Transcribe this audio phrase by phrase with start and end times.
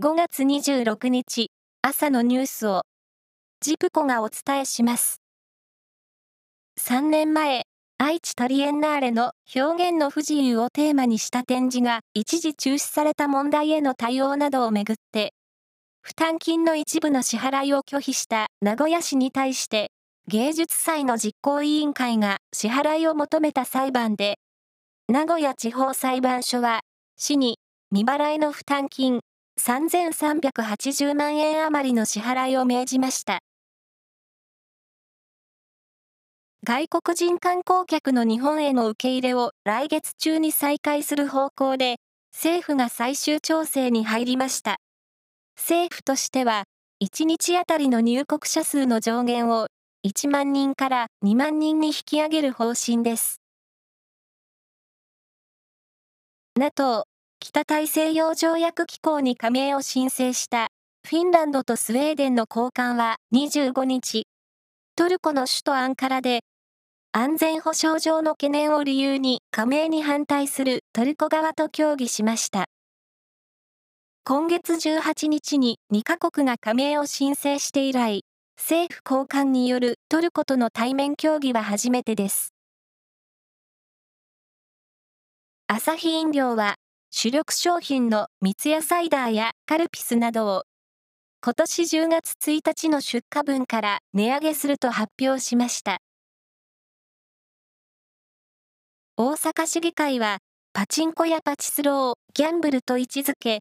[0.00, 1.50] 5月26日
[1.82, 2.82] 朝のニュースを
[3.60, 5.20] ジプコがお伝えします。
[6.80, 7.64] 3年前、
[7.98, 15.32] 愛知トリエンナーレの表現の不自由をテーマにした展示が一時中止された問題への対応などをめぐって、
[16.00, 19.90] 負担金の一部の支払いを拒否した名古屋市に対して、
[20.28, 24.36] 芸術祭の実行委員会が支払いを求めた裁判で、
[25.08, 26.82] 名古屋地方裁判所は、
[27.16, 27.58] 市に
[27.90, 29.18] 未払いの負担金
[29.58, 33.40] 3380万円余りの支払いを命じました。
[36.64, 41.96] 外国人観光客の日本への受け入れを来月中に再開する方向で、
[42.32, 44.76] 政府が最終調整に入りました。
[45.56, 46.64] 政府としては、
[47.02, 49.68] 1日あたりの入国者数の上限を
[50.06, 53.40] 1万人から2万人に引き上げる方針です。
[56.56, 57.04] NATO
[57.40, 60.68] 北大西洋条約機構に加盟を申請した
[61.08, 64.26] フィンランドとスウェーデンの高官は25日、
[64.96, 66.40] トルコの首都アンカラで
[67.12, 72.66] 安全保障上の懸念を理由に加盟に反対するトルコ側と協議しました。
[74.24, 78.24] 今月18日に2カ国が加盟を申請して以来、
[78.58, 82.52] 政府高官によるトルコとの対面協議は初めてです。
[85.68, 86.74] アサヒ飲料は
[87.10, 90.62] 主力商品の三ツ矢サイダーやカルピスなどを
[91.40, 95.98] 今年10月1日の出荷分から値上げすると発表しました。
[99.16, 100.38] 大阪市議会は
[100.74, 103.60] パチンコやパチスロをギャンブルと位置づけ、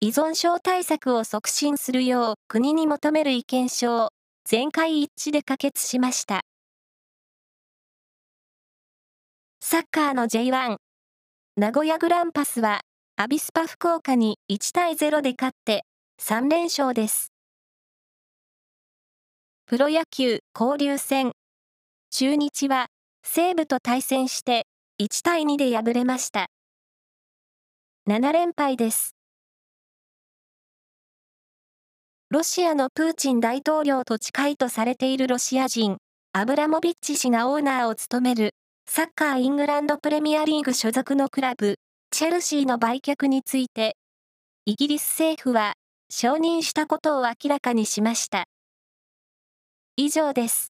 [0.00, 4.10] 依存症対策を促進するよう国に求める意見書を
[4.44, 6.42] 全会一致で可決しました。
[9.60, 10.76] サッカーの J1
[11.58, 12.82] 名古屋グランパスは、
[13.16, 15.86] アビスパ福岡に1対0で勝って
[16.20, 17.32] 3連勝です。
[19.64, 21.32] プロ野球交流戦。
[22.10, 22.88] 中日は
[23.24, 24.66] 西武と対戦して
[25.00, 26.48] 1対2で敗れました。
[28.06, 29.14] 7連敗です。
[32.28, 35.96] ロシアのプーチン大統領と近いとされているロシア人、
[36.34, 38.50] アブラモビッチ氏がオーナーを務める
[38.88, 41.76] サッカーイングランドプレミアリーグ所属のクラブ、
[42.12, 43.96] チェルシーの売却について、
[44.64, 45.74] イギリス政府は
[46.08, 48.46] 承認したことを明らかにしました。
[49.96, 50.75] 以上です。